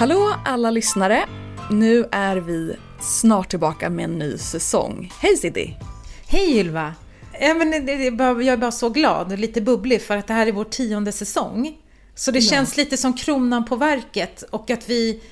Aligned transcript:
Hallå 0.00 0.34
alla 0.44 0.70
lyssnare! 0.70 1.24
Nu 1.70 2.08
är 2.12 2.36
vi 2.36 2.76
snart 3.00 3.50
tillbaka 3.50 3.90
med 3.90 4.04
en 4.04 4.18
ny 4.18 4.38
säsong. 4.38 5.12
Hej 5.20 5.36
Ciddi! 5.36 5.76
Hej 6.26 6.58
Ylva! 6.58 6.94
Ja, 7.40 7.54
men 7.54 7.72
jag 7.72 8.46
är 8.46 8.56
bara 8.56 8.72
så 8.72 8.88
glad 8.88 9.32
och 9.32 9.38
lite 9.38 9.60
bubblig 9.60 10.02
för 10.02 10.16
att 10.16 10.26
det 10.26 10.34
här 10.34 10.46
är 10.46 10.52
vår 10.52 10.64
tionde 10.64 11.12
säsong. 11.12 11.78
Så 12.14 12.30
det 12.30 12.38
ja. 12.38 12.50
känns 12.50 12.76
lite 12.76 12.96
som 12.96 13.12
kronan 13.12 13.64
på 13.64 13.76
verket 13.76 14.42
och 14.42 14.70
att 14.70 14.90
vi, 14.90 15.22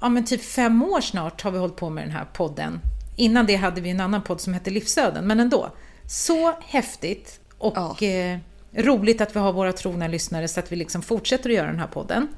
ja 0.00 0.08
men 0.08 0.24
typ 0.24 0.44
fem 0.44 0.82
år 0.82 1.00
snart 1.00 1.42
har 1.42 1.50
vi 1.50 1.58
hållit 1.58 1.76
på 1.76 1.90
med 1.90 2.04
den 2.04 2.12
här 2.12 2.24
podden. 2.32 2.80
Innan 3.16 3.46
det 3.46 3.56
hade 3.56 3.80
vi 3.80 3.90
en 3.90 4.00
annan 4.00 4.22
podd 4.22 4.40
som 4.40 4.54
hette 4.54 4.70
Livsöden, 4.70 5.26
men 5.26 5.40
ändå. 5.40 5.70
Så 6.06 6.52
häftigt 6.60 7.40
och 7.58 7.76
ja. 7.76 8.06
eh, 8.06 8.38
roligt 8.72 9.20
att 9.20 9.36
vi 9.36 9.40
har 9.40 9.52
våra 9.52 9.72
trogna 9.72 10.08
lyssnare 10.08 10.48
så 10.48 10.60
att 10.60 10.72
vi 10.72 10.76
liksom 10.76 11.02
fortsätter 11.02 11.50
att 11.50 11.56
göra 11.56 11.66
den 11.66 11.80
här 11.80 11.86
podden. 11.86 12.28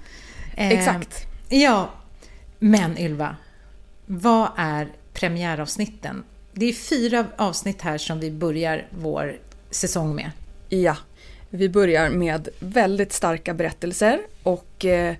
Eh, 0.56 0.70
Exakt. 0.70 1.35
Ja, 1.48 1.90
men 2.58 2.98
Ylva, 2.98 3.36
vad 4.06 4.50
är 4.56 4.92
premiäravsnitten? 5.12 6.24
Det 6.52 6.66
är 6.66 6.72
fyra 6.72 7.26
avsnitt 7.36 7.82
här 7.82 7.98
som 7.98 8.20
vi 8.20 8.30
börjar 8.30 8.86
vår 8.90 9.36
säsong 9.70 10.14
med. 10.14 10.30
Ja, 10.68 10.96
vi 11.50 11.68
börjar 11.68 12.10
med 12.10 12.48
väldigt 12.58 13.12
starka 13.12 13.54
berättelser 13.54 14.20
och 14.42 14.84
eh, 14.84 15.14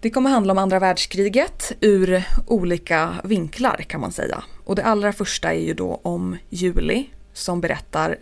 det 0.00 0.10
kommer 0.10 0.30
handla 0.30 0.52
om 0.52 0.58
andra 0.58 0.78
världskriget 0.78 1.72
ur 1.80 2.24
olika 2.46 3.14
vinklar 3.24 3.84
kan 3.88 4.00
man 4.00 4.12
säga. 4.12 4.42
Och 4.64 4.76
det 4.76 4.84
allra 4.84 5.12
första 5.12 5.52
är 5.52 5.60
ju 5.60 5.74
då 5.74 6.00
om 6.02 6.36
Juli 6.48 7.10
som 7.32 7.60
berättar 7.60 8.18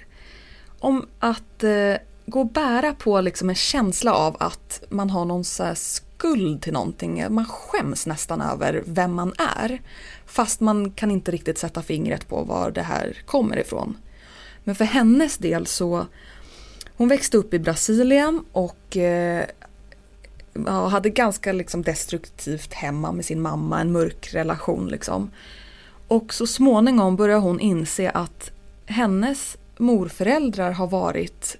om 0.78 1.06
att 1.18 1.64
eh, 1.64 1.94
gå 2.30 2.40
och 2.40 2.52
bära 2.52 2.94
på 2.94 3.20
liksom 3.20 3.48
en 3.48 3.54
känsla 3.54 4.14
av 4.14 4.36
att 4.40 4.82
man 4.88 5.10
har 5.10 5.24
någon 5.24 5.44
så 5.44 5.74
skuld 5.74 6.62
till 6.62 6.72
någonting. 6.72 7.24
Man 7.34 7.44
skäms 7.44 8.06
nästan 8.06 8.40
över 8.40 8.82
vem 8.86 9.14
man 9.14 9.34
är. 9.38 9.80
Fast 10.26 10.60
man 10.60 10.90
kan 10.90 11.10
inte 11.10 11.30
riktigt 11.30 11.58
sätta 11.58 11.82
fingret 11.82 12.28
på 12.28 12.42
var 12.42 12.70
det 12.70 12.82
här 12.82 13.16
kommer 13.26 13.58
ifrån. 13.58 13.96
Men 14.64 14.74
för 14.74 14.84
hennes 14.84 15.38
del 15.38 15.66
så, 15.66 16.06
hon 16.96 17.08
växte 17.08 17.36
upp 17.36 17.54
i 17.54 17.58
Brasilien 17.58 18.44
och 18.52 18.96
eh, 18.96 19.44
hade 20.66 21.10
ganska 21.10 21.52
liksom 21.52 21.82
destruktivt 21.82 22.72
hemma 22.72 23.12
med 23.12 23.24
sin 23.24 23.40
mamma, 23.40 23.80
en 23.80 23.92
mörk 23.92 24.34
relation 24.34 24.88
liksom. 24.88 25.30
Och 26.08 26.34
så 26.34 26.46
småningom 26.46 27.16
börjar 27.16 27.38
hon 27.38 27.60
inse 27.60 28.10
att 28.10 28.50
hennes 28.86 29.56
morföräldrar 29.76 30.72
har 30.72 30.86
varit 30.86 31.56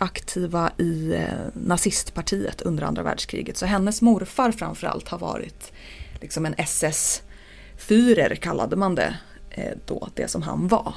aktiva 0.00 0.70
i 0.78 1.14
eh, 1.14 1.24
nazistpartiet 1.52 2.62
under 2.62 2.82
andra 2.82 3.02
världskriget. 3.02 3.56
Så 3.56 3.66
hennes 3.66 4.02
morfar 4.02 4.52
framförallt 4.52 5.08
har 5.08 5.18
varit 5.18 5.72
liksom 6.20 6.46
en 6.46 6.54
SS-fyrer 6.58 8.34
kallade 8.34 8.76
man 8.76 8.94
det 8.94 9.16
eh, 9.50 9.76
då, 9.86 10.08
det 10.14 10.28
som 10.28 10.42
han 10.42 10.68
var. 10.68 10.94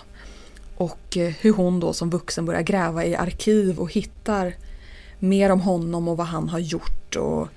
Och 0.75 1.17
eh, 1.17 1.33
hur 1.39 1.53
hon 1.53 1.79
då 1.79 1.93
som 1.93 2.09
vuxen 2.09 2.45
börjar 2.45 2.61
gräva 2.61 3.05
i 3.05 3.15
arkiv 3.15 3.79
och 3.79 3.91
hittar 3.91 4.55
mer 5.19 5.49
om 5.49 5.61
honom 5.61 6.07
och 6.07 6.17
vad 6.17 6.27
han 6.27 6.49
har 6.49 6.59
gjort 6.59 7.15
och 7.15 7.47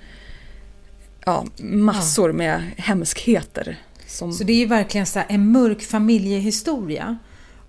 ja, 1.25 1.45
massor 1.57 2.31
med 2.31 2.71
hemskheter. 2.77 3.77
Som... 4.07 4.33
Så 4.33 4.43
det 4.43 4.53
är 4.53 4.57
ju 4.57 4.65
verkligen 4.65 5.05
så 5.05 5.21
en 5.27 5.51
mörk 5.51 5.81
familjehistoria. 5.81 7.17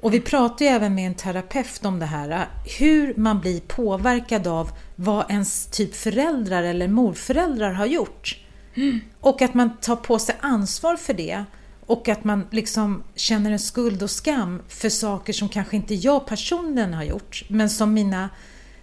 Och 0.00 0.14
vi 0.14 0.20
pratar 0.20 0.64
ju 0.64 0.70
även 0.70 0.94
med 0.94 1.06
en 1.06 1.14
terapeut 1.14 1.84
om 1.84 1.98
det 1.98 2.06
här, 2.06 2.48
hur 2.78 3.14
man 3.16 3.40
blir 3.40 3.60
påverkad 3.60 4.46
av 4.46 4.70
vad 4.96 5.30
ens 5.30 5.66
typ 5.66 5.94
föräldrar 5.94 6.62
eller 6.62 6.88
morföräldrar 6.88 7.72
har 7.72 7.86
gjort. 7.86 8.38
Mm. 8.74 9.00
Och 9.20 9.42
att 9.42 9.54
man 9.54 9.76
tar 9.76 9.96
på 9.96 10.18
sig 10.18 10.36
ansvar 10.40 10.96
för 10.96 11.14
det. 11.14 11.44
Och 11.86 12.08
att 12.08 12.24
man 12.24 12.46
liksom 12.50 13.02
känner 13.14 13.50
en 13.50 13.58
skuld 13.58 14.02
och 14.02 14.10
skam 14.10 14.62
för 14.68 14.88
saker 14.88 15.32
som 15.32 15.48
kanske 15.48 15.76
inte 15.76 15.94
jag 15.94 16.26
personligen 16.26 16.94
har 16.94 17.04
gjort, 17.04 17.44
men 17.48 17.70
som 17.70 17.94
mina 17.94 18.30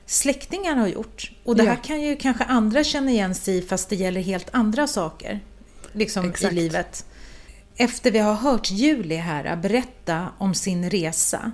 släktingar 0.06 0.76
har 0.76 0.88
gjort. 0.88 1.32
Och 1.44 1.56
det 1.56 1.64
här 1.64 1.84
kan 1.84 2.02
ju 2.02 2.16
kanske 2.16 2.44
andra 2.44 2.84
känna 2.84 3.12
igen 3.12 3.36
sig 3.36 3.58
i 3.58 3.62
fast 3.62 3.90
det 3.90 3.96
gäller 3.96 4.22
helt 4.22 4.50
andra 4.52 4.88
saker 4.88 5.40
liksom 5.92 6.34
i 6.42 6.52
livet 6.52 7.06
efter 7.78 8.12
vi 8.12 8.20
har 8.20 8.34
hört 8.34 8.72
Julie 8.72 9.18
här 9.18 9.56
berätta 9.56 10.30
om 10.38 10.54
sin 10.54 10.90
resa 10.90 11.52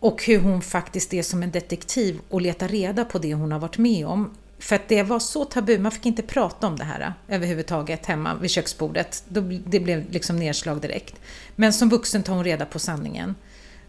och 0.00 0.24
hur 0.24 0.40
hon 0.40 0.62
faktiskt 0.62 1.14
är 1.14 1.22
som 1.22 1.42
en 1.42 1.50
detektiv 1.50 2.20
och 2.28 2.40
letar 2.40 2.68
reda 2.68 3.04
på 3.04 3.18
det 3.18 3.34
hon 3.34 3.52
har 3.52 3.58
varit 3.58 3.78
med 3.78 4.06
om. 4.06 4.30
För 4.58 4.76
att 4.76 4.88
det 4.88 5.02
var 5.02 5.18
så 5.18 5.44
tabu, 5.44 5.78
man 5.78 5.92
fick 5.92 6.06
inte 6.06 6.22
prata 6.22 6.66
om 6.66 6.76
det 6.76 6.84
här 6.84 7.14
överhuvudtaget 7.28 8.06
hemma 8.06 8.34
vid 8.34 8.50
köksbordet. 8.50 9.24
Det 9.66 9.80
blev 9.80 10.10
liksom 10.10 10.36
nedslag 10.36 10.80
direkt. 10.80 11.14
Men 11.56 11.72
som 11.72 11.88
vuxen 11.88 12.22
tar 12.22 12.34
hon 12.34 12.44
reda 12.44 12.66
på 12.66 12.78
sanningen. 12.78 13.34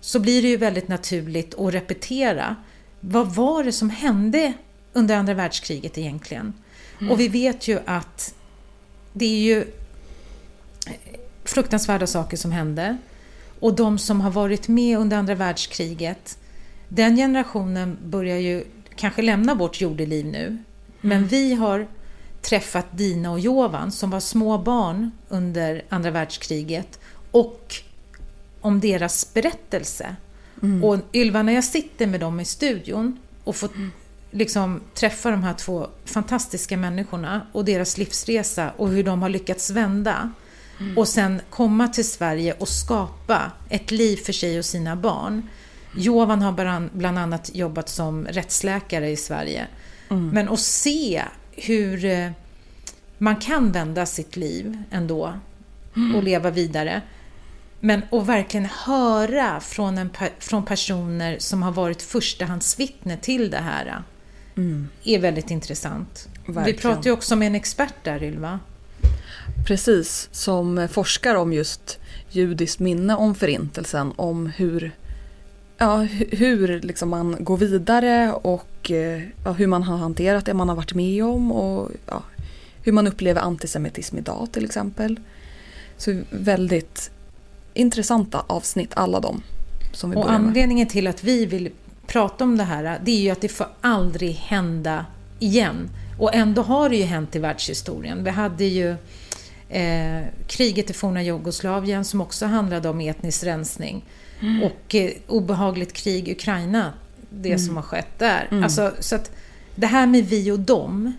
Så 0.01 0.19
blir 0.19 0.41
det 0.41 0.47
ju 0.47 0.57
väldigt 0.57 0.87
naturligt 0.87 1.59
att 1.59 1.73
repetera. 1.73 2.55
Vad 2.99 3.35
var 3.35 3.63
det 3.63 3.71
som 3.71 3.89
hände 3.89 4.53
under 4.93 5.15
andra 5.15 5.33
världskriget 5.33 5.97
egentligen? 5.97 6.53
Mm. 6.99 7.11
Och 7.11 7.19
vi 7.19 7.27
vet 7.27 7.67
ju 7.67 7.79
att 7.85 8.35
det 9.13 9.25
är 9.25 9.39
ju 9.39 9.65
fruktansvärda 11.45 12.07
saker 12.07 12.37
som 12.37 12.51
hände. 12.51 12.97
Och 13.59 13.75
de 13.75 13.97
som 13.97 14.21
har 14.21 14.31
varit 14.31 14.67
med 14.67 14.97
under 14.97 15.17
andra 15.17 15.35
världskriget, 15.35 16.37
den 16.89 17.15
generationen 17.15 17.97
börjar 18.05 18.37
ju 18.37 18.63
kanske 18.95 19.21
lämna 19.21 19.55
vårt 19.55 19.81
jordeliv 19.81 20.25
nu. 20.25 20.57
Men 21.01 21.17
mm. 21.17 21.27
vi 21.27 21.53
har 21.53 21.87
träffat 22.41 22.85
Dina 22.91 23.31
och 23.31 23.39
Jovan 23.39 23.91
som 23.91 24.09
var 24.09 24.19
små 24.19 24.57
barn 24.57 25.11
under 25.29 25.83
andra 25.89 26.11
världskriget 26.11 26.99
och 27.31 27.75
om 28.61 28.79
deras 28.79 29.33
berättelse. 29.33 30.15
Mm. 30.61 30.83
Och 30.83 30.97
Ylva, 31.13 31.43
när 31.43 31.53
jag 31.53 31.63
sitter 31.63 32.07
med 32.07 32.19
dem 32.19 32.39
i 32.39 32.45
studion 32.45 33.19
och 33.43 33.55
får 33.55 33.69
mm. 33.75 33.91
liksom 34.31 34.81
träffa 34.93 35.31
de 35.31 35.43
här 35.43 35.53
två 35.53 35.87
fantastiska 36.05 36.77
människorna 36.77 37.47
och 37.51 37.65
deras 37.65 37.97
livsresa 37.97 38.71
och 38.77 38.89
hur 38.89 39.03
de 39.03 39.21
har 39.21 39.29
lyckats 39.29 39.69
vända 39.69 40.31
Mm. 40.83 40.97
Och 40.97 41.07
sen 41.07 41.41
komma 41.49 41.87
till 41.87 42.09
Sverige 42.09 42.53
och 42.53 42.69
skapa 42.69 43.51
ett 43.69 43.91
liv 43.91 44.17
för 44.17 44.33
sig 44.33 44.59
och 44.59 44.65
sina 44.65 44.95
barn. 44.95 45.49
Jovan 45.95 46.41
har 46.41 46.89
bland 46.97 47.19
annat 47.19 47.51
jobbat 47.53 47.89
som 47.89 48.25
rättsläkare 48.25 49.09
i 49.09 49.17
Sverige. 49.17 49.67
Mm. 50.09 50.29
Men 50.29 50.49
att 50.49 50.59
se 50.59 51.23
hur 51.51 52.05
eh, 52.05 52.31
man 53.17 53.35
kan 53.35 53.71
vända 53.71 54.05
sitt 54.05 54.35
liv 54.35 54.83
ändå 54.91 55.33
mm. 55.95 56.15
och 56.15 56.23
leva 56.23 56.49
vidare. 56.49 57.01
Men 57.79 58.01
att 58.11 58.25
verkligen 58.25 58.65
höra 58.65 59.59
från, 59.59 59.97
en, 59.97 60.09
från 60.39 60.65
personer 60.65 61.39
som 61.39 61.63
har 61.63 61.71
varit 61.71 62.01
förstahandsvittne 62.01 63.17
till 63.17 63.49
det 63.49 63.57
här 63.57 64.03
mm. 64.57 64.89
är 65.03 65.19
väldigt 65.19 65.51
intressant. 65.51 66.29
Verkligen. 66.45 66.65
Vi 66.65 66.73
pratar 66.73 67.03
ju 67.03 67.11
också 67.11 67.35
med 67.35 67.47
en 67.47 67.55
expert 67.55 67.93
där, 68.03 68.23
Ylva. 68.23 68.59
Precis, 69.67 70.29
som 70.31 70.87
forskar 70.91 71.35
om 71.35 71.53
just 71.53 71.99
judiskt 72.29 72.79
minne 72.79 73.15
om 73.15 73.35
förintelsen, 73.35 74.13
om 74.15 74.45
hur, 74.45 74.91
ja, 75.77 75.97
hur 76.31 76.81
liksom 76.81 77.09
man 77.09 77.35
går 77.39 77.57
vidare 77.57 78.33
och 78.33 78.91
ja, 79.43 79.51
hur 79.51 79.67
man 79.67 79.83
har 79.83 79.97
hanterat 79.97 80.45
det 80.45 80.53
man 80.53 80.69
har 80.69 80.75
varit 80.75 80.93
med 80.93 81.23
om 81.23 81.51
och 81.51 81.91
ja, 82.07 82.23
hur 82.83 82.91
man 82.91 83.07
upplever 83.07 83.41
antisemitism 83.41 84.17
idag 84.17 84.47
till 84.51 84.65
exempel. 84.65 85.19
Så 85.97 86.21
väldigt 86.29 87.11
intressanta 87.73 88.43
avsnitt, 88.47 88.91
alla 88.93 89.19
de 89.19 89.43
som 89.91 90.09
vi 90.09 90.15
Och 90.15 90.31
anledningen 90.31 90.87
till 90.87 91.07
att 91.07 91.23
vi 91.23 91.45
vill 91.45 91.69
prata 92.07 92.43
om 92.43 92.57
det 92.57 92.63
här, 92.63 92.99
det 93.03 93.11
är 93.11 93.21
ju 93.21 93.29
att 93.29 93.41
det 93.41 93.49
får 93.49 93.67
aldrig 93.81 94.31
hända 94.31 95.05
igen. 95.39 95.89
Och 96.19 96.35
ändå 96.35 96.61
har 96.61 96.89
det 96.89 96.95
ju 96.95 97.03
hänt 97.03 97.35
i 97.35 97.39
världshistorien. 97.39 98.23
Vi 98.23 98.29
hade 98.29 98.65
ju 98.65 98.95
eh, 99.73 100.23
kriget 100.47 100.89
i 100.89 100.93
forna 100.93 101.23
Jugoslavien 101.23 102.05
som 102.05 102.21
också 102.21 102.45
handlade 102.45 102.89
om 102.89 103.01
etnisk 103.01 103.43
rensning. 103.43 104.05
Mm. 104.41 104.63
Och 104.63 104.95
eh, 104.95 105.11
obehagligt 105.27 105.93
krig 105.93 106.27
i 106.27 106.31
Ukraina, 106.31 106.93
det 107.29 107.49
mm. 107.49 107.59
som 107.59 107.75
har 107.75 107.83
skett 107.83 108.19
där. 108.19 108.47
Mm. 108.51 108.63
Alltså, 108.63 108.93
så 108.99 109.15
att 109.15 109.31
det 109.75 109.87
här 109.87 110.07
med 110.07 110.25
vi 110.25 110.51
och 110.51 110.59
dem 110.59 111.13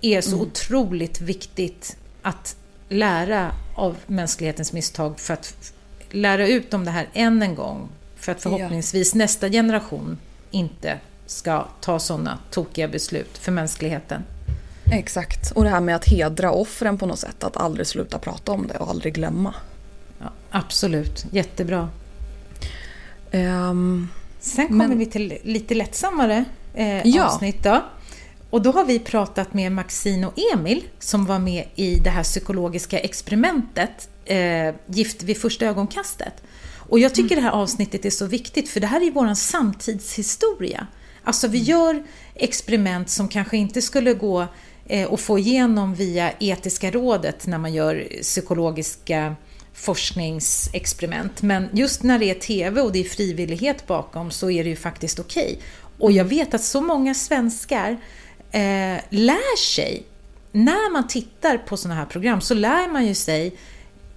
är 0.00 0.20
så 0.20 0.36
mm. 0.36 0.40
otroligt 0.40 1.20
viktigt 1.20 1.96
att 2.22 2.56
lära 2.88 3.52
av 3.74 3.96
mänsklighetens 4.06 4.72
misstag 4.72 5.20
för 5.20 5.34
att 5.34 5.72
lära 6.10 6.48
ut 6.48 6.74
om 6.74 6.84
det 6.84 6.90
här 6.90 7.08
än 7.12 7.42
en 7.42 7.54
gång. 7.54 7.88
För 8.16 8.32
att 8.32 8.42
förhoppningsvis 8.42 9.14
ja. 9.14 9.18
nästa 9.18 9.50
generation 9.50 10.18
inte 10.50 10.98
ska 11.26 11.66
ta 11.80 11.98
sådana 11.98 12.38
tokiga 12.50 12.88
beslut 12.88 13.38
för 13.38 13.52
mänskligheten. 13.52 14.22
Exakt, 14.92 15.50
och 15.50 15.64
det 15.64 15.70
här 15.70 15.80
med 15.80 15.96
att 15.96 16.04
hedra 16.04 16.52
offren 16.52 16.98
på 16.98 17.06
något 17.06 17.18
sätt, 17.18 17.44
att 17.44 17.56
aldrig 17.56 17.86
sluta 17.86 18.18
prata 18.18 18.52
om 18.52 18.66
det 18.66 18.78
och 18.78 18.90
aldrig 18.90 19.14
glömma. 19.14 19.54
Ja, 20.18 20.32
absolut, 20.50 21.26
jättebra. 21.30 21.88
Um, 23.32 24.08
Sen 24.40 24.68
kommer 24.68 24.88
men... 24.88 24.98
vi 24.98 25.06
till 25.06 25.38
lite 25.42 25.74
lättsammare 25.74 26.44
eh, 26.74 27.06
ja. 27.06 27.24
avsnitt 27.24 27.62
då. 27.62 27.82
Och 28.50 28.62
då 28.62 28.72
har 28.72 28.84
vi 28.84 28.98
pratat 28.98 29.54
med 29.54 29.72
Maxine 29.72 30.26
och 30.26 30.38
Emil 30.54 30.84
som 30.98 31.26
var 31.26 31.38
med 31.38 31.64
i 31.74 31.94
det 31.94 32.10
här 32.10 32.22
psykologiska 32.22 32.98
experimentet 32.98 34.08
eh, 34.24 34.74
Gift 34.86 35.22
vid 35.22 35.40
första 35.40 35.66
ögonkastet. 35.66 36.34
Och 36.88 36.98
jag 36.98 37.14
tycker 37.14 37.36
det 37.36 37.42
här 37.42 37.50
avsnittet 37.50 38.04
är 38.04 38.10
så 38.10 38.26
viktigt 38.26 38.68
för 38.68 38.80
det 38.80 38.86
här 38.86 39.00
är 39.00 39.04
ju 39.04 39.10
vår 39.10 39.34
samtidshistoria. 39.34 40.86
Alltså 41.24 41.48
vi 41.48 41.58
gör 41.58 42.02
experiment 42.34 43.10
som 43.10 43.28
kanske 43.28 43.56
inte 43.56 43.82
skulle 43.82 44.14
gå 44.14 44.46
eh, 44.92 45.12
att 45.12 45.20
få 45.20 45.38
igenom 45.38 45.94
via 45.94 46.32
etiska 46.40 46.90
rådet 46.90 47.46
när 47.46 47.58
man 47.58 47.74
gör 47.74 48.08
psykologiska 48.22 49.36
forskningsexperiment. 49.74 51.42
Men 51.42 51.68
just 51.72 52.02
när 52.02 52.18
det 52.18 52.30
är 52.30 52.34
TV 52.34 52.80
och 52.80 52.92
det 52.92 52.98
är 52.98 53.04
frivillighet 53.04 53.86
bakom 53.86 54.30
så 54.30 54.50
är 54.50 54.64
det 54.64 54.70
ju 54.70 54.76
faktiskt 54.76 55.18
okej. 55.18 55.44
Okay. 55.44 55.56
Och 55.98 56.12
jag 56.12 56.24
vet 56.24 56.54
att 56.54 56.64
så 56.64 56.80
många 56.80 57.14
svenskar 57.14 57.90
eh, 58.50 58.98
lär 59.10 59.56
sig, 59.56 60.02
när 60.52 60.92
man 60.92 61.08
tittar 61.08 61.58
på 61.58 61.76
sådana 61.76 62.00
här 62.00 62.06
program 62.06 62.40
så 62.40 62.54
lär 62.54 62.88
man 62.88 63.06
ju 63.06 63.14
sig 63.14 63.56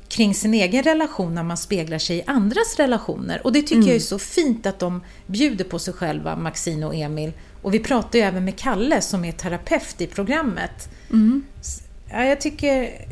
kring 0.08 0.34
sin 0.34 0.54
egen 0.54 0.84
relation 0.84 1.36
när 1.36 1.44
man 1.44 1.58
speglar 1.58 1.98
sig 1.98 2.18
i 2.18 2.24
andras 2.28 2.76
relationer. 2.78 3.42
Och 3.44 3.54
det 3.54 3.62
tycker 3.62 3.76
mm. 3.76 3.88
jag 3.88 3.96
är 3.96 4.00
så 4.00 4.20
fint 4.20 4.66
att 4.66 4.80
de 4.80 5.02
bjuder 5.28 5.66
på 5.66 5.80
sig 5.80 5.94
själva, 5.94 6.36
Maxine 6.36 6.86
och 6.86 6.96
Emil. 6.96 7.32
Och 7.62 7.74
vi 7.74 7.80
pratar 7.80 8.20
ju 8.20 8.26
även 8.26 8.46
med 8.46 8.56
Kalle 8.56 9.02
som 9.02 9.26
är 9.26 9.32
terapeut 9.32 10.02
i 10.02 10.08
programmet. 10.08 10.90
Mm. 11.12 11.44
Ja, 12.12 12.26
jag 12.26 12.42
tycker 12.42 13.06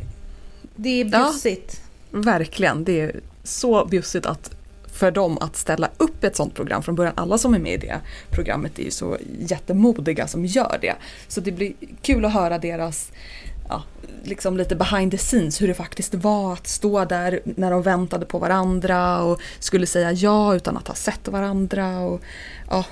det 0.76 1.02
är 1.02 1.06
bjussigt. 1.06 1.82
Ja, 2.12 2.20
verkligen, 2.20 2.84
det 2.84 3.02
är 3.02 3.20
så 3.44 3.86
bjussigt 3.86 4.26
att 4.26 4.56
för 4.94 5.12
dem 5.12 5.38
att 5.38 5.56
ställa 5.56 5.90
upp 5.98 6.24
ett 6.24 6.36
sånt 6.36 6.56
program 6.56 6.84
från 6.84 6.96
början. 6.96 7.14
Alla 7.18 7.38
som 7.38 7.54
är 7.54 7.60
med 7.60 7.74
i 7.74 7.88
det 7.88 8.00
programmet 8.30 8.80
är 8.80 8.84
ju 8.84 8.92
så 8.92 9.18
jättemodiga 9.40 10.28
som 10.28 10.46
gör 10.46 10.78
det. 10.82 10.96
Så 11.28 11.42
det 11.42 11.52
blir 11.52 11.74
kul 12.02 12.26
att 12.26 12.34
höra 12.34 12.58
deras 12.58 13.12
ja, 13.70 13.84
liksom 14.24 14.58
lite 14.58 14.76
behind 14.76 15.12
the 15.12 15.18
scenes 15.18 15.62
hur 15.62 15.68
det 15.68 15.74
faktiskt 15.74 16.14
var 16.14 16.54
att 16.54 16.68
stå 16.68 17.06
där 17.06 17.42
när 17.44 17.72
de 17.72 17.82
väntade 17.82 18.26
på 18.26 18.40
varandra 18.40 19.24
och 19.24 19.42
skulle 19.60 19.86
säga 19.86 20.12
ja 20.12 20.56
utan 20.56 20.78
att 20.78 20.88
ha 20.88 20.96
sett 20.96 21.28
varandra. 21.28 22.00
Och, 22.00 22.22
ja, 22.70 22.86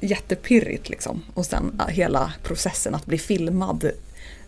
jättepirrigt 0.00 0.88
liksom. 0.88 1.22
Och 1.34 1.46
sen 1.46 1.74
ja, 1.78 1.86
hela 1.86 2.32
processen 2.42 2.94
att 2.94 3.06
bli 3.06 3.18
filmad 3.18 3.90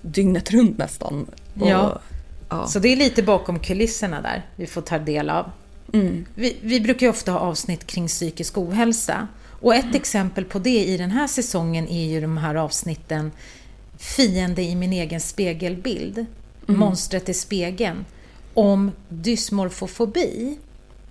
dygnet 0.01 0.51
runt 0.51 0.79
nästan. 0.79 1.27
Och, 1.61 1.69
ja. 1.69 2.01
ja. 2.49 2.67
Så 2.67 2.79
det 2.79 2.89
är 2.89 2.97
lite 2.97 3.23
bakom 3.23 3.59
kulisserna 3.59 4.21
där 4.21 4.47
vi 4.57 4.67
får 4.67 4.81
ta 4.81 4.99
del 4.99 5.31
av. 5.31 5.51
Mm. 5.93 6.27
Vi, 6.35 6.57
vi, 6.63 6.81
brukar 6.81 7.07
ju 7.07 7.11
ofta 7.11 7.33
ha 7.33 7.39
avsnitt 7.39 7.87
kring 7.87 8.09
psykisk 8.09 8.59
ohälsa. 8.59 9.29
Och 9.61 9.75
ett 9.75 9.85
mm. 9.85 9.97
exempel 9.97 10.45
på 10.45 10.59
det 10.59 10.85
i 10.85 10.97
den 10.97 11.11
här 11.11 11.27
säsongen 11.27 11.89
är 11.89 12.07
ju 12.07 12.21
de 12.21 12.37
här 12.37 12.55
avsnitten 12.55 13.33
Fiende 13.99 14.63
i 14.63 14.75
min 14.75 14.93
egen 14.93 15.21
spegelbild, 15.21 16.19
mm. 16.19 16.81
Monstret 16.81 17.29
i 17.29 17.35
spegeln, 17.35 18.05
om 18.55 18.91
dysmorfofobi. 19.09 20.59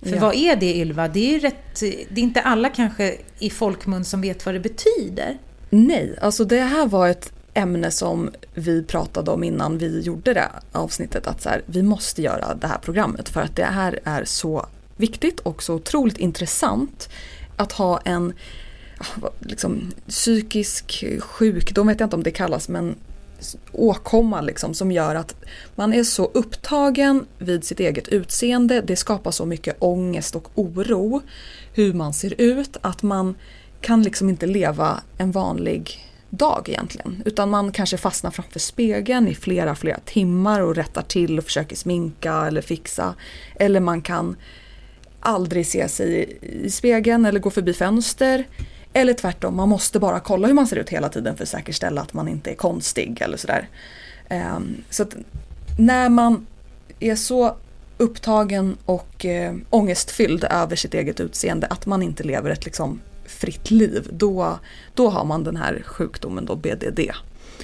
För 0.02 0.14
ja. 0.14 0.20
vad 0.20 0.34
är 0.34 0.56
det 0.56 0.76
Ylva? 0.76 1.08
Det 1.08 1.34
är, 1.34 1.40
rätt, 1.40 1.80
det 1.80 2.14
är 2.14 2.18
inte 2.18 2.40
alla 2.40 2.68
kanske 2.68 3.16
i 3.38 3.50
folkmun 3.50 4.04
som 4.04 4.20
vet 4.20 4.46
vad 4.46 4.54
det 4.54 4.60
betyder. 4.60 5.38
Nej, 5.70 6.18
alltså 6.20 6.44
det 6.44 6.60
här 6.60 6.86
var 6.86 7.08
ett 7.08 7.32
ämne 7.54 7.90
som 7.90 8.30
vi 8.54 8.82
pratade 8.82 9.30
om 9.30 9.44
innan 9.44 9.78
vi 9.78 10.00
gjorde 10.00 10.34
det 10.34 10.48
avsnittet. 10.72 11.26
Att 11.26 11.42
så 11.42 11.48
här, 11.48 11.62
vi 11.66 11.82
måste 11.82 12.22
göra 12.22 12.54
det 12.54 12.66
här 12.66 12.78
programmet 12.78 13.28
för 13.28 13.40
att 13.40 13.56
det 13.56 13.64
här 13.64 14.00
är 14.04 14.24
så 14.24 14.66
viktigt 14.96 15.40
och 15.40 15.62
så 15.62 15.74
otroligt 15.74 16.18
intressant 16.18 17.08
att 17.56 17.72
ha 17.72 18.00
en 18.00 18.32
liksom, 19.40 19.92
psykisk 20.08 21.04
sjukdom, 21.20 21.86
vet 21.86 22.00
jag 22.00 22.06
inte 22.06 22.16
om 22.16 22.22
det 22.22 22.30
kallas, 22.30 22.68
men 22.68 22.94
åkomma 23.72 24.40
liksom 24.40 24.74
som 24.74 24.92
gör 24.92 25.14
att 25.14 25.34
man 25.74 25.92
är 25.92 26.04
så 26.04 26.24
upptagen 26.24 27.26
vid 27.38 27.64
sitt 27.64 27.80
eget 27.80 28.08
utseende. 28.08 28.80
Det 28.80 28.96
skapar 28.96 29.30
så 29.30 29.46
mycket 29.46 29.76
ångest 29.78 30.36
och 30.36 30.48
oro 30.54 31.22
hur 31.74 31.92
man 31.92 32.12
ser 32.12 32.40
ut 32.40 32.76
att 32.80 33.02
man 33.02 33.34
kan 33.80 34.02
liksom 34.02 34.28
inte 34.28 34.46
leva 34.46 35.00
en 35.18 35.32
vanlig 35.32 36.04
dag 36.30 36.68
egentligen. 36.68 37.22
Utan 37.24 37.50
man 37.50 37.72
kanske 37.72 37.96
fastnar 37.96 38.30
framför 38.30 38.60
spegeln 38.60 39.28
i 39.28 39.34
flera, 39.34 39.74
flera 39.74 39.98
timmar 40.04 40.60
och 40.60 40.74
rättar 40.74 41.02
till 41.02 41.38
och 41.38 41.44
försöker 41.44 41.76
sminka 41.76 42.46
eller 42.46 42.60
fixa. 42.60 43.14
Eller 43.56 43.80
man 43.80 44.02
kan 44.02 44.36
aldrig 45.20 45.66
se 45.66 45.88
sig 45.88 46.38
i 46.40 46.70
spegeln 46.70 47.26
eller 47.26 47.40
gå 47.40 47.50
förbi 47.50 47.72
fönster. 47.72 48.44
Eller 48.92 49.14
tvärtom, 49.14 49.56
man 49.56 49.68
måste 49.68 49.98
bara 49.98 50.20
kolla 50.20 50.46
hur 50.46 50.54
man 50.54 50.66
ser 50.66 50.76
ut 50.76 50.88
hela 50.88 51.08
tiden 51.08 51.36
för 51.36 51.42
att 51.42 51.48
säkerställa 51.48 52.00
att 52.00 52.14
man 52.14 52.28
inte 52.28 52.50
är 52.50 52.54
konstig 52.54 53.20
eller 53.20 53.36
sådär. 53.36 53.68
Ehm, 54.28 54.76
så 54.90 55.02
att 55.02 55.16
när 55.78 56.08
man 56.08 56.46
är 57.00 57.16
så 57.16 57.56
upptagen 57.98 58.76
och 58.84 59.24
eh, 59.24 59.54
ångestfylld 59.70 60.44
över 60.44 60.76
sitt 60.76 60.94
eget 60.94 61.20
utseende 61.20 61.66
att 61.66 61.86
man 61.86 62.02
inte 62.02 62.22
lever 62.22 62.50
ett 62.50 62.64
liksom 62.64 63.00
fritt 63.26 63.70
liv, 63.70 64.08
då, 64.12 64.58
då 64.94 65.08
har 65.08 65.24
man 65.24 65.44
den 65.44 65.56
här 65.56 65.82
sjukdomen 65.86 66.44
då 66.44 66.56
BDD. 66.56 67.00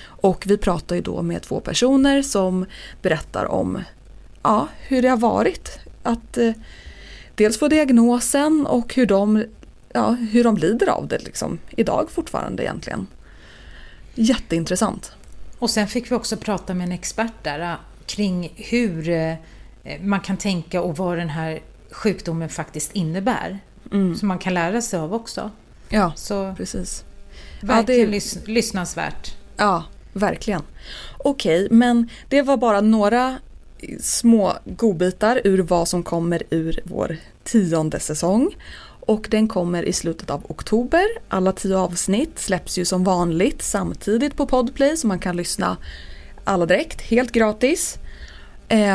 Och 0.05 0.44
vi 0.47 0.59
pratar 0.59 0.97
ju 0.97 1.03
då 1.03 1.23
med 1.23 1.43
två 1.43 1.61
personer 1.61 2.23
som 2.23 2.67
berättar 3.03 3.44
om 3.44 3.82
ja, 4.43 4.69
hur 4.88 5.03
det 5.03 5.09
har 5.09 5.17
varit 5.17 5.79
att 6.03 6.38
eh, 6.38 6.53
dels 7.35 7.59
få 7.59 7.69
diagnosen 7.69 8.67
och 8.67 8.94
hur 8.94 9.06
de 9.06 9.44
ja, 9.94 10.11
hur 10.11 10.44
de 10.44 10.56
lider 10.56 10.88
av 10.88 11.08
det 11.08 11.19
liksom, 11.25 11.58
idag 11.70 12.11
fortfarande 12.11 12.62
egentligen. 12.62 13.06
Jätteintressant. 14.14 15.12
Och 15.58 15.70
sen 15.70 15.88
fick 15.88 16.11
vi 16.11 16.14
också 16.14 16.37
prata 16.37 16.75
med 16.75 16.87
en 16.87 16.93
expert 16.93 17.32
där 17.43 17.61
äh, 17.61 17.76
kring 18.06 18.52
hur 18.56 19.08
äh, 19.08 19.35
man 20.02 20.20
kan 20.20 20.37
tänka 20.37 20.82
och 20.82 20.96
vad 20.96 21.19
den 21.19 21.29
här 21.29 21.61
sjukdomen 21.91 22.49
faktiskt 22.49 22.93
innebär. 22.93 23.58
Mm. 23.93 24.17
Som 24.17 24.29
man 24.29 24.38
kan 24.38 24.55
lära 24.55 24.82
sig 24.82 24.99
av 24.99 25.14
också. 25.14 25.50
Ja, 25.88 26.12
Så, 26.17 26.55
precis. 26.56 27.05
Verkligen 27.61 28.00
ja, 28.00 28.06
det... 28.06 28.11
Lys 28.11 28.38
lyssnansvärt. 28.47 29.37
Ja, 29.56 29.85
verkligen. 30.12 30.62
Okej, 31.19 31.69
men 31.70 32.08
det 32.29 32.43
var 32.43 32.56
bara 32.56 32.81
några 32.81 33.38
små 34.00 34.52
godbitar 34.64 35.40
ur 35.44 35.62
vad 35.62 35.88
som 35.88 36.02
kommer 36.02 36.43
ur 36.50 36.81
vår 36.85 37.17
tionde 37.44 38.00
säsong. 38.00 38.56
Och 39.06 39.27
den 39.31 39.49
kommer 39.49 39.83
i 39.83 39.93
slutet 39.93 40.31
av 40.31 40.45
oktober. 40.49 41.05
Alla 41.29 41.53
tio 41.53 41.77
avsnitt 41.77 42.38
släpps 42.38 42.78
ju 42.78 42.85
som 42.85 43.05
vanligt 43.05 43.62
samtidigt 43.62 44.37
på 44.37 44.47
Podplay 44.47 44.97
så 44.97 45.07
man 45.07 45.19
kan 45.19 45.37
lyssna 45.37 45.76
alla 46.45 46.67
direkt, 46.67 47.00
helt 47.00 47.33
gratis. 47.33 47.99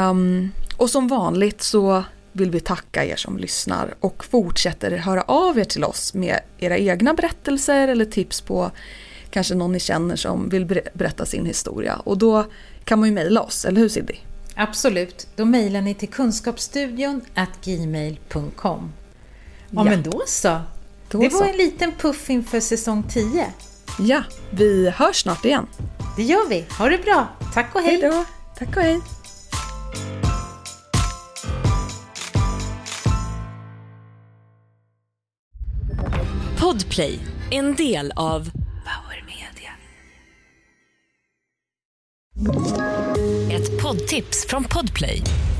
Um, 0.09 0.51
och 0.77 0.89
som 0.89 1.07
vanligt 1.07 1.61
så 1.61 2.03
vill 2.31 2.51
vi 2.51 2.59
tacka 2.59 3.05
er 3.05 3.15
som 3.15 3.37
lyssnar 3.37 3.93
och 3.99 4.25
fortsätter 4.25 4.97
höra 4.97 5.21
av 5.21 5.59
er 5.59 5.63
till 5.63 5.83
oss 5.83 6.13
med 6.13 6.39
era 6.57 6.77
egna 6.77 7.13
berättelser 7.13 7.87
eller 7.87 8.05
tips 8.05 8.41
på 8.41 8.71
kanske 9.29 9.55
någon 9.55 9.71
ni 9.71 9.79
känner 9.79 10.15
som 10.15 10.49
vill 10.49 10.65
berätta 10.93 11.25
sin 11.25 11.45
historia. 11.45 11.95
Och 11.95 12.17
då 12.17 12.45
kan 12.83 12.99
man 12.99 13.09
ju 13.09 13.15
mejla 13.15 13.41
oss, 13.41 13.65
eller 13.65 13.81
hur 13.81 13.89
Siddi? 13.89 14.19
Absolut, 14.55 15.27
då 15.35 15.45
mejlar 15.45 15.81
ni 15.81 15.93
till 15.93 16.09
kunskapsstudion 16.09 17.21
gmail.com. 17.63 18.91
Ja, 19.71 19.83
men 19.83 20.03
då 20.03 20.23
så. 20.27 20.61
Då 21.11 21.19
det 21.19 21.29
var 21.29 21.39
så. 21.39 21.43
en 21.43 21.57
liten 21.57 21.91
puff 21.91 22.29
inför 22.29 22.59
säsong 22.59 23.03
10. 23.09 23.53
Ja, 23.99 24.23
vi 24.49 24.89
hörs 24.89 25.15
snart 25.15 25.45
igen. 25.45 25.67
Det 26.15 26.23
gör 26.23 26.49
vi. 26.49 26.65
Ha 26.77 26.89
det 26.89 26.97
bra. 26.97 27.27
Tack 27.53 27.75
och 27.75 27.81
hej. 27.81 28.01
Hej 28.01 28.11
då. 28.11 28.25
Tack 28.57 28.77
och 28.77 28.83
hej. 28.83 28.99
Podplay, 36.59 37.19
en 37.51 37.75
del 37.75 38.11
av 38.15 38.49
Power 38.61 39.25
Media. 39.25 39.71
Ett 43.51 43.81
poddtips 43.81 44.45
från 44.47 44.63
Podplay. 44.63 45.23